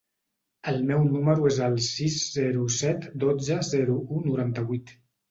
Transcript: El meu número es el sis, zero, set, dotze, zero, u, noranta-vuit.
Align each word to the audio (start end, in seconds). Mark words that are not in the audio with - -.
El 0.69 0.77
meu 0.91 1.01
número 1.09 1.43
es 1.49 1.59
el 1.65 1.75
sis, 1.87 2.15
zero, 2.37 2.63
set, 2.75 3.05
dotze, 3.25 3.59
zero, 3.67 3.99
u, 4.15 4.23
noranta-vuit. 4.31 4.95